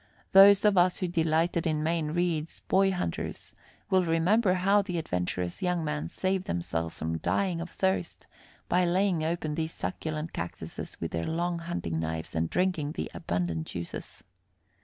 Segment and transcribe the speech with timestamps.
[0.31, 3.53] Those of us who delighted in Mayne Reid's "Boy Hunters"
[3.91, 8.25] will remember how the adventurous young men saved themselves from dying of thirst
[8.67, 13.67] by laying open these succulent cactuses with their long hunting knives and drinking the abundant
[13.67, 14.23] juices.